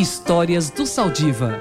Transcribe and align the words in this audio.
Histórias 0.00 0.70
do 0.70 0.86
Saldiva. 0.86 1.60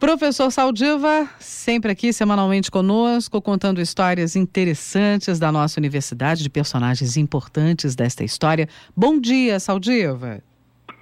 Professor 0.00 0.50
Saldiva, 0.50 1.28
sempre 1.38 1.92
aqui 1.92 2.10
semanalmente 2.10 2.70
conosco, 2.70 3.42
contando 3.42 3.78
histórias 3.78 4.34
interessantes 4.34 5.38
da 5.38 5.52
nossa 5.52 5.78
universidade, 5.78 6.42
de 6.42 6.48
personagens 6.48 7.18
importantes 7.18 7.94
desta 7.94 8.24
história. 8.24 8.66
Bom 8.96 9.20
dia, 9.20 9.60
Saldiva. 9.60 10.42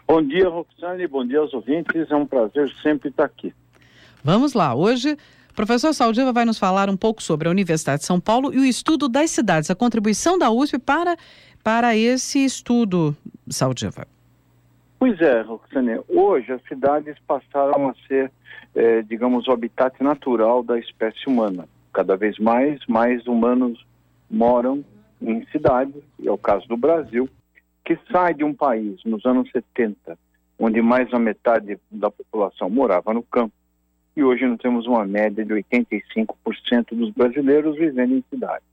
Bom 0.04 0.20
dia, 0.20 0.48
Roxane, 0.48 1.06
bom 1.06 1.24
dia 1.24 1.38
aos 1.38 1.54
ouvintes. 1.54 2.10
É 2.10 2.16
um 2.16 2.26
prazer 2.26 2.68
sempre 2.82 3.10
estar 3.10 3.26
aqui. 3.26 3.54
Vamos 4.24 4.52
lá. 4.52 4.74
Hoje, 4.74 5.16
professor 5.54 5.94
Saldiva 5.94 6.32
vai 6.32 6.44
nos 6.44 6.58
falar 6.58 6.90
um 6.90 6.96
pouco 6.96 7.22
sobre 7.22 7.46
a 7.46 7.52
Universidade 7.52 8.00
de 8.00 8.06
São 8.06 8.18
Paulo 8.18 8.52
e 8.52 8.58
o 8.58 8.64
estudo 8.64 9.08
das 9.08 9.30
cidades, 9.30 9.70
a 9.70 9.76
contribuição 9.76 10.36
da 10.36 10.50
USP 10.50 10.76
para, 10.80 11.16
para 11.62 11.96
esse 11.96 12.44
estudo, 12.44 13.16
Saldiva. 13.48 14.15
Pois 14.98 15.20
é, 15.20 15.42
Roxane. 15.42 16.00
Hoje 16.08 16.52
as 16.52 16.62
cidades 16.62 17.16
passaram 17.26 17.88
a 17.88 17.94
ser, 18.06 18.32
é, 18.74 19.02
digamos, 19.02 19.46
o 19.46 19.52
habitat 19.52 20.02
natural 20.02 20.62
da 20.62 20.78
espécie 20.78 21.26
humana. 21.26 21.68
Cada 21.92 22.16
vez 22.16 22.38
mais, 22.38 22.80
mais 22.88 23.26
humanos 23.26 23.84
moram 24.30 24.82
em 25.20 25.44
cidades, 25.46 26.02
é 26.24 26.30
o 26.30 26.38
caso 26.38 26.66
do 26.66 26.76
Brasil, 26.76 27.28
que 27.84 27.98
sai 28.10 28.34
de 28.34 28.42
um 28.42 28.54
país 28.54 29.00
nos 29.04 29.24
anos 29.24 29.50
70, 29.50 30.18
onde 30.58 30.80
mais 30.80 31.10
da 31.10 31.18
metade 31.18 31.78
da 31.90 32.10
população 32.10 32.68
morava 32.70 33.12
no 33.12 33.22
campo, 33.22 33.52
e 34.16 34.24
hoje 34.24 34.46
nós 34.46 34.58
temos 34.58 34.86
uma 34.86 35.04
média 35.04 35.44
de 35.44 35.52
85% 35.52 36.26
dos 36.92 37.10
brasileiros 37.10 37.76
vivendo 37.76 38.14
em 38.14 38.24
cidades. 38.30 38.66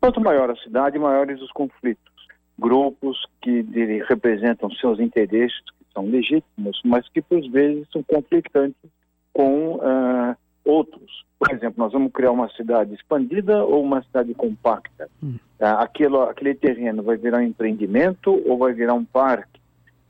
Quanto 0.00 0.20
maior 0.20 0.50
a 0.50 0.56
cidade, 0.56 0.98
maiores 0.98 1.40
os 1.40 1.50
conflitos 1.50 2.13
grupos 2.58 3.24
que 3.40 3.64
representam 4.08 4.70
seus 4.70 5.00
interesses, 5.00 5.60
que 5.60 5.84
são 5.92 6.06
legítimos, 6.06 6.80
mas 6.84 7.08
que 7.08 7.20
por 7.20 7.40
vezes 7.50 7.86
são 7.92 8.02
conflitantes 8.02 8.90
com 9.32 9.76
uh, 9.76 10.36
outros. 10.64 11.24
Por 11.38 11.52
exemplo, 11.52 11.74
nós 11.76 11.92
vamos 11.92 12.12
criar 12.12 12.30
uma 12.30 12.48
cidade 12.50 12.94
expandida 12.94 13.64
ou 13.64 13.82
uma 13.82 14.02
cidade 14.02 14.32
compacta. 14.34 15.08
Hum. 15.22 15.36
Uh, 15.60 15.64
aquilo, 15.78 16.22
aquele 16.22 16.54
terreno 16.54 17.02
vai 17.02 17.16
virar 17.16 17.38
um 17.38 17.42
empreendimento 17.42 18.30
ou 18.48 18.56
vai 18.56 18.72
virar 18.72 18.94
um 18.94 19.04
parque? 19.04 19.60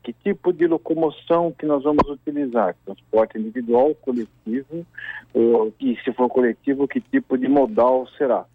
Que 0.03 0.13
tipo 0.13 0.53
de 0.53 0.67
locomoção 0.67 1.51
que 1.51 1.65
nós 1.65 1.83
vamos 1.83 2.07
utilizar? 2.07 2.75
Transporte 2.85 3.39
individual, 3.39 3.95
coletivo, 3.95 4.85
ou, 5.33 5.73
e 5.79 5.97
se 6.03 6.13
for 6.13 6.29
coletivo, 6.29 6.87
que 6.87 7.01
tipo 7.01 7.35
de 7.37 7.47
modal 7.47 8.07
será? 8.15 8.45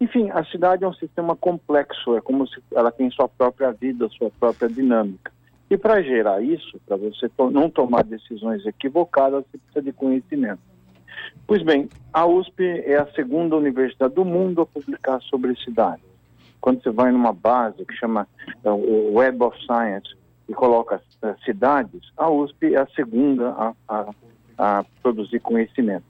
Enfim, 0.00 0.30
a 0.30 0.44
cidade 0.44 0.84
é 0.84 0.88
um 0.88 0.94
sistema 0.94 1.34
complexo, 1.34 2.16
é 2.16 2.20
como 2.20 2.46
se 2.46 2.62
ela 2.74 2.90
tem 2.90 3.10
sua 3.10 3.28
própria 3.28 3.72
vida, 3.72 4.08
sua 4.10 4.30
própria 4.30 4.68
dinâmica. 4.68 5.32
E 5.70 5.76
para 5.76 6.02
gerar 6.02 6.42
isso, 6.42 6.78
para 6.86 6.96
você 6.96 7.28
to 7.30 7.50
não 7.50 7.68
tomar 7.68 8.04
decisões 8.04 8.64
equivocadas, 8.66 9.44
você 9.50 9.58
precisa 9.58 9.82
de 9.82 9.92
conhecimento. 9.92 10.60
Pois 11.46 11.62
bem, 11.62 11.88
a 12.12 12.26
USP 12.26 12.62
é 12.84 12.96
a 12.96 13.10
segunda 13.12 13.56
universidade 13.56 14.14
do 14.14 14.24
mundo 14.24 14.60
a 14.62 14.66
publicar 14.66 15.20
sobre 15.22 15.56
cidades. 15.56 16.04
Quando 16.60 16.82
você 16.82 16.90
vai 16.90 17.10
numa 17.10 17.32
base 17.32 17.84
que 17.84 17.94
chama 17.94 18.28
o 18.64 19.14
Web 19.14 19.42
of 19.42 19.56
Science 19.64 20.14
e 20.48 20.54
coloca 20.54 21.00
uh, 21.22 21.44
cidades, 21.44 22.00
a 22.16 22.28
USP 22.28 22.74
é 22.74 22.80
a 22.80 22.86
segunda 22.88 23.50
a, 23.50 23.74
a, 23.88 24.10
a 24.58 24.84
produzir 25.02 25.40
conhecimento. 25.40 26.04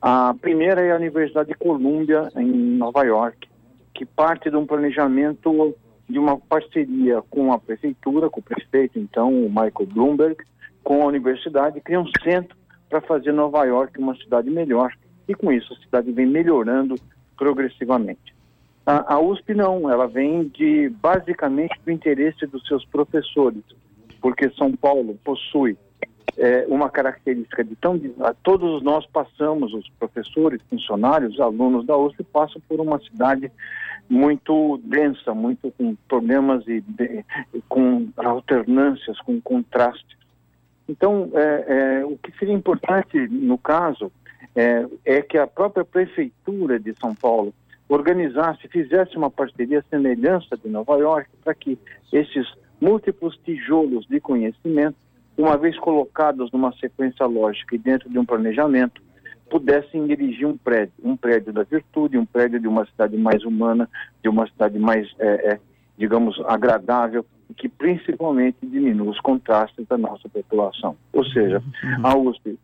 A 0.00 0.32
primeira 0.40 0.80
é 0.80 0.92
a 0.92 0.96
Universidade 0.96 1.48
de 1.48 1.54
Colômbia, 1.56 2.28
em 2.36 2.46
Nova 2.46 3.02
York, 3.02 3.48
que 3.92 4.04
parte 4.04 4.48
de 4.48 4.56
um 4.56 4.66
planejamento 4.66 5.74
de 6.08 6.18
uma 6.18 6.38
parceria 6.38 7.20
com 7.28 7.52
a 7.52 7.58
prefeitura, 7.58 8.30
com 8.30 8.40
o 8.40 8.42
prefeito, 8.42 8.98
então, 8.98 9.28
o 9.28 9.48
Michael 9.48 9.86
Bloomberg, 9.92 10.36
com 10.84 11.02
a 11.02 11.06
universidade, 11.06 11.80
cria 11.80 12.00
um 12.00 12.06
centro 12.22 12.56
para 12.88 13.00
fazer 13.00 13.32
Nova 13.32 13.64
York 13.64 13.98
uma 13.98 14.16
cidade 14.16 14.48
melhor. 14.48 14.92
E 15.26 15.34
com 15.34 15.52
isso 15.52 15.74
a 15.74 15.84
cidade 15.84 16.10
vem 16.12 16.26
melhorando 16.26 16.94
progressivamente. 17.36 18.34
A, 18.86 19.14
a 19.14 19.20
USP 19.20 19.52
não, 19.52 19.90
ela 19.90 20.06
vem 20.06 20.48
de 20.48 20.88
basicamente 20.88 21.78
do 21.84 21.90
interesse 21.90 22.46
dos 22.46 22.66
seus 22.66 22.86
professores, 22.86 23.62
porque 24.20 24.48
São 24.50 24.72
Paulo 24.72 25.18
possui 25.22 25.76
é, 26.38 26.64
uma 26.68 26.88
característica 26.88 27.64
de 27.64 27.74
tão. 27.76 28.00
Todos 28.42 28.82
nós 28.82 29.04
passamos, 29.06 29.74
os 29.74 29.88
professores, 29.98 30.62
funcionários, 30.70 31.40
alunos 31.40 31.84
da 31.84 31.96
USP, 31.96 32.22
passam 32.24 32.62
por 32.68 32.80
uma 32.80 32.98
cidade 33.00 33.50
muito 34.08 34.80
densa, 34.84 35.34
muito 35.34 35.70
com 35.72 35.94
problemas 36.08 36.66
e 36.66 36.82
com 37.68 38.08
alternâncias, 38.16 39.20
com 39.20 39.40
contrastes. 39.40 40.16
Então, 40.88 41.30
é, 41.34 41.64
é, 42.00 42.04
o 42.04 42.16
que 42.16 42.32
seria 42.38 42.54
importante 42.54 43.18
no 43.28 43.58
caso 43.58 44.10
é, 44.56 44.86
é, 45.04 45.20
que 45.20 45.36
a 45.36 45.46
própria 45.46 45.84
prefeitura 45.84 46.80
de 46.80 46.94
São 46.98 47.14
Paulo 47.14 47.52
organizasse, 47.88 48.68
fizesse 48.68 49.16
uma 49.16 49.30
parceria 49.30 49.84
semelhança 49.90 50.56
de 50.56 50.68
Nova 50.68 50.96
York 50.96 51.28
para 51.42 51.54
que 51.54 51.78
esses 52.12 52.46
múltiplos 52.80 53.38
tijolos 53.44 54.06
de 54.06 54.20
conhecimento 54.20 54.96
uma 55.42 55.56
vez 55.56 55.78
colocados 55.78 56.50
numa 56.52 56.72
sequência 56.72 57.24
lógica 57.26 57.74
e 57.74 57.78
dentro 57.78 58.10
de 58.10 58.18
um 58.18 58.24
planejamento, 58.24 59.00
pudessem 59.48 60.06
dirigir 60.06 60.46
um 60.46 60.56
prédio, 60.56 60.92
um 61.02 61.16
prédio 61.16 61.52
da 61.52 61.62
virtude, 61.62 62.18
um 62.18 62.26
prédio 62.26 62.60
de 62.60 62.68
uma 62.68 62.84
cidade 62.86 63.16
mais 63.16 63.44
humana, 63.44 63.88
de 64.22 64.28
uma 64.28 64.46
cidade 64.46 64.78
mais, 64.78 65.08
é, 65.18 65.52
é, 65.52 65.60
digamos, 65.96 66.40
agradável, 66.46 67.24
que 67.56 67.68
principalmente 67.68 68.58
diminua 68.62 69.10
os 69.10 69.20
contrastes 69.20 69.86
da 69.86 69.96
nossa 69.96 70.28
população. 70.28 70.96
Ou 71.12 71.24
seja, 71.24 71.62
a 72.02 72.16
USP, 72.16 72.58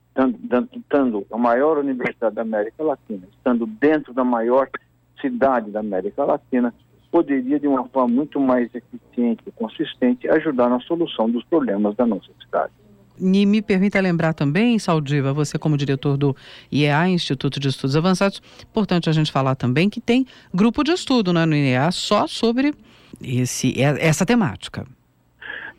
estando 0.77 1.27
a 1.33 1.39
maior 1.39 1.79
universidade 1.79 2.35
da 2.35 2.43
América 2.43 2.83
Latina, 2.83 3.27
estando 3.33 3.67
dentro 3.67 4.13
da 4.13 4.25
maior 4.25 4.69
cidade 5.21 5.71
da 5.71 5.81
América 5.81 6.25
Latina, 6.25 6.75
poderia, 7.15 7.61
de 7.61 7.69
uma 7.69 7.85
forma 7.85 8.13
muito 8.13 8.41
mais 8.41 8.69
eficiente 8.75 9.41
e 9.47 9.53
consistente, 9.53 10.29
ajudar 10.29 10.69
na 10.69 10.81
solução 10.81 11.31
dos 11.31 11.45
problemas 11.45 11.95
da 11.95 12.05
nossa 12.05 12.29
cidade. 12.43 12.73
E 13.17 13.47
me 13.47 13.63
permita 13.63 14.01
lembrar 14.01 14.35
também, 14.35 14.77
Saldiva, 14.81 15.33
você 15.33 15.57
como 15.57 15.77
diretor 15.77 16.17
do 16.17 16.35
IEA, 16.73 17.09
Instituto 17.09 17.61
de 17.61 17.69
Estudos 17.69 17.95
Avançados, 17.95 18.43
importante 18.69 19.09
a 19.09 19.13
gente 19.13 19.31
falar 19.31 19.55
também 19.55 19.89
que 19.89 20.01
tem 20.01 20.27
grupo 20.53 20.83
de 20.83 20.91
estudo 20.91 21.33
né, 21.33 21.47
no 21.47 21.55
IEA 21.55 21.93
só 21.93 22.27
sobre 22.27 22.75
esse, 23.23 23.81
essa 23.81 24.27
temática. 24.27 24.85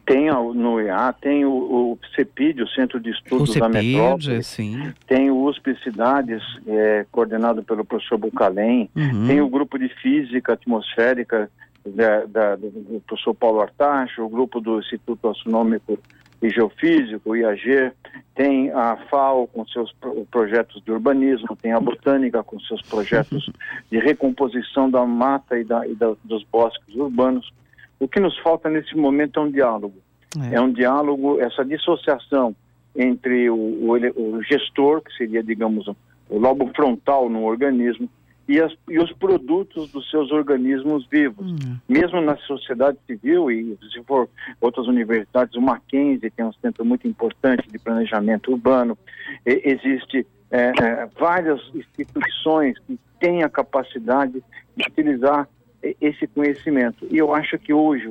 Tem 0.05 0.29
no 0.29 0.79
EA, 0.79 1.13
tem 1.13 1.45
o, 1.45 1.51
o 1.51 1.99
CEPID, 2.15 2.61
o 2.61 2.67
Centro 2.67 2.99
de 2.99 3.09
Estudos 3.09 3.53
CEPID, 3.53 3.73
da 3.73 3.81
Metrópole. 3.81 4.43
Sim. 4.43 4.93
Tem 5.07 5.31
o 5.31 5.43
USP 5.43 5.75
Cidades, 5.83 6.43
é, 6.67 7.05
coordenado 7.11 7.63
pelo 7.63 7.83
professor 7.83 8.17
Bucalém. 8.17 8.89
Uhum. 8.95 9.27
Tem 9.27 9.41
o 9.41 9.49
grupo 9.49 9.79
de 9.79 9.89
Física 9.89 10.53
Atmosférica 10.53 11.49
da, 11.85 12.25
da, 12.25 12.55
do 12.55 13.01
professor 13.05 13.33
Paulo 13.33 13.61
Artacho, 13.61 14.23
o 14.23 14.29
grupo 14.29 14.59
do 14.59 14.79
Instituto 14.79 15.29
Astronômico 15.29 15.99
e 16.41 16.49
Geofísico, 16.49 17.31
o 17.31 17.35
IAG. 17.35 17.91
Tem 18.33 18.71
a 18.71 18.97
FAO 19.09 19.47
com 19.47 19.65
seus 19.67 19.93
projetos 20.29 20.83
de 20.83 20.91
urbanismo, 20.91 21.55
tem 21.55 21.71
a 21.71 21.79
Botânica 21.79 22.43
com 22.43 22.59
seus 22.59 22.81
projetos 22.81 23.49
de 23.89 23.97
recomposição 23.99 24.89
da 24.89 25.05
mata 25.05 25.57
e, 25.57 25.63
da, 25.63 25.87
e 25.87 25.95
da, 25.95 26.13
dos 26.23 26.43
bosques 26.51 26.95
urbanos. 26.95 27.51
O 27.99 28.07
que 28.07 28.19
nos 28.19 28.37
falta 28.39 28.69
nesse 28.69 28.95
momento 28.95 29.39
é 29.39 29.43
um 29.43 29.51
diálogo. 29.51 29.95
É, 30.51 30.55
é 30.55 30.61
um 30.61 30.71
diálogo, 30.71 31.39
essa 31.39 31.63
dissociação 31.63 32.55
entre 32.95 33.49
o, 33.49 33.55
o, 33.55 34.35
o, 34.37 34.43
gestor, 34.43 35.01
que 35.01 35.13
seria, 35.15 35.43
digamos, 35.43 35.87
o 35.87 36.39
lobo 36.39 36.71
frontal 36.75 37.29
no 37.29 37.43
organismo, 37.43 38.09
e, 38.47 38.61
as, 38.61 38.71
e 38.87 38.99
os 38.99 39.11
produtos 39.13 39.91
dos 39.91 40.09
seus 40.09 40.31
organismos 40.31 41.07
vivos. 41.07 41.51
Hum. 41.51 41.77
Mesmo 41.89 42.21
na 42.21 42.37
sociedade 42.37 42.97
civil, 43.07 43.49
e 43.49 43.77
se 43.91 44.03
for 44.03 44.29
outras 44.61 44.87
universidades, 44.87 45.55
o 45.55 45.61
Mackenzie 45.61 46.29
tem 46.29 46.45
um 46.45 46.53
centro 46.53 46.85
muito 46.85 47.07
importante 47.07 47.67
de 47.69 47.79
planejamento 47.79 48.51
urbano, 48.51 48.97
e, 49.45 49.61
existe 49.65 50.25
é, 50.51 50.71
é, 50.79 51.09
várias 51.19 51.59
instituições 51.73 52.77
que 52.79 52.99
têm 53.19 53.43
a 53.43 53.49
capacidade 53.49 54.43
de 54.75 54.87
utilizar 54.87 55.47
esse 56.01 56.27
conhecimento. 56.27 57.05
E 57.11 57.17
eu 57.17 57.33
acho 57.33 57.57
que 57.59 57.73
hoje 57.73 58.07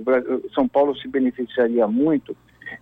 São 0.54 0.68
Paulo 0.68 0.96
se 0.96 1.08
beneficiaria 1.08 1.86
muito 1.86 2.36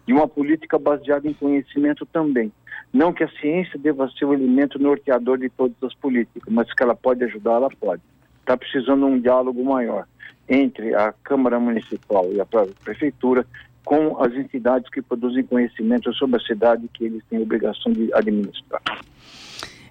de 0.06 0.12
uma 0.12 0.26
política 0.26 0.78
baseada 0.78 1.28
em 1.28 1.32
conhecimento 1.32 2.04
também. 2.06 2.52
Não 2.92 3.12
que 3.12 3.24
a 3.24 3.28
ciência 3.28 3.78
deva 3.78 4.10
ser 4.10 4.24
o 4.24 4.34
elemento 4.34 4.78
norteador 4.78 5.38
de 5.38 5.48
todas 5.48 5.76
as 5.82 5.94
políticas, 5.94 6.52
mas 6.52 6.72
que 6.72 6.82
ela 6.82 6.94
pode 6.94 7.24
ajudar, 7.24 7.52
ela 7.52 7.70
pode. 7.70 8.02
Está 8.40 8.56
precisando 8.56 9.06
um 9.06 9.18
diálogo 9.18 9.64
maior 9.64 10.06
entre 10.48 10.94
a 10.94 11.12
Câmara 11.24 11.58
Municipal 11.58 12.28
e 12.32 12.40
a 12.40 12.46
Prefeitura 12.84 13.46
com 13.84 14.22
as 14.22 14.32
entidades 14.34 14.88
que 14.90 15.02
produzem 15.02 15.42
conhecimento 15.44 16.12
sobre 16.14 16.36
a 16.36 16.40
cidade 16.40 16.88
que 16.92 17.04
eles 17.04 17.22
têm 17.28 17.40
obrigação 17.40 17.92
de 17.92 18.12
administrar. 18.14 18.82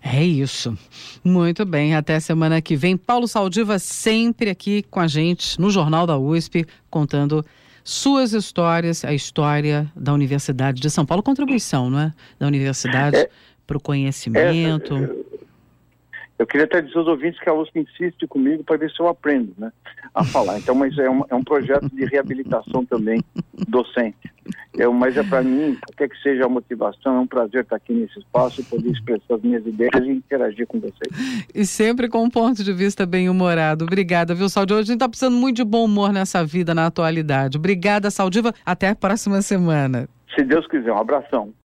É 0.03 0.23
isso. 0.23 0.75
Muito 1.23 1.63
bem. 1.63 1.95
Até 1.95 2.19
semana 2.19 2.61
que 2.61 2.75
vem. 2.75 2.97
Paulo 2.97 3.27
Saldiva 3.27 3.77
sempre 3.77 4.49
aqui 4.49 4.83
com 4.83 4.99
a 4.99 5.07
gente 5.07 5.59
no 5.59 5.69
Jornal 5.69 6.07
da 6.07 6.17
USP, 6.17 6.65
contando 6.89 7.45
suas 7.83 8.33
histórias, 8.33 9.05
a 9.05 9.13
história 9.13 9.91
da 9.95 10.13
Universidade 10.13 10.81
de 10.81 10.89
São 10.89 11.05
Paulo, 11.05 11.23
contribuição, 11.23 11.89
não 11.89 11.99
é? 11.99 12.13
Da 12.39 12.47
universidade 12.47 13.17
é, 13.17 13.29
para 13.65 13.77
o 13.77 13.79
conhecimento. 13.79 14.95
É, 14.95 15.30
eu 16.41 16.47
queria 16.47 16.65
até 16.65 16.81
dizer 16.81 16.97
aos 16.97 17.07
ouvintes 17.07 17.39
que 17.39 17.47
a 17.47 17.53
USP 17.53 17.81
insiste 17.81 18.25
comigo 18.25 18.63
para 18.63 18.75
ver 18.75 18.89
se 18.89 18.99
eu 18.99 19.07
aprendo 19.07 19.53
né, 19.59 19.71
a 20.11 20.23
falar. 20.23 20.57
Então, 20.57 20.73
mas 20.73 20.97
é 20.97 21.07
um, 21.07 21.23
é 21.29 21.35
um 21.35 21.43
projeto 21.43 21.87
de 21.93 22.03
reabilitação 22.05 22.83
também 22.83 23.23
docente. 23.67 24.17
É, 24.75 24.87
mas 24.87 25.15
é 25.15 25.21
para 25.21 25.43
mim, 25.43 25.77
qualquer 25.85 26.09
que 26.09 26.19
seja 26.23 26.45
a 26.45 26.49
motivação, 26.49 27.17
é 27.17 27.19
um 27.19 27.27
prazer 27.27 27.61
estar 27.61 27.75
aqui 27.75 27.93
nesse 27.93 28.17
espaço 28.17 28.59
e 28.59 28.63
poder 28.63 28.89
expressar 28.89 29.35
as 29.35 29.41
minhas 29.43 29.63
ideias 29.67 30.03
e 30.03 30.09
interagir 30.09 30.65
com 30.65 30.79
vocês. 30.79 31.45
E 31.53 31.63
sempre 31.63 32.09
com 32.09 32.23
um 32.23 32.29
ponto 32.29 32.63
de 32.63 32.73
vista 32.73 33.05
bem 33.05 33.29
humorado. 33.29 33.85
Obrigada, 33.85 34.33
viu, 34.33 34.49
Saldiva? 34.49 34.79
A 34.79 34.83
gente 34.83 34.95
está 34.95 35.07
precisando 35.07 35.37
muito 35.37 35.57
de 35.57 35.63
bom 35.63 35.85
humor 35.85 36.11
nessa 36.11 36.43
vida, 36.43 36.73
na 36.73 36.87
atualidade. 36.87 37.55
Obrigada, 37.55 38.09
Saldiva. 38.09 38.51
Até 38.65 38.89
a 38.89 38.95
próxima 38.95 39.43
semana. 39.43 40.09
Se 40.35 40.43
Deus 40.43 40.65
quiser, 40.65 40.91
um 40.91 40.97
abração. 40.97 41.53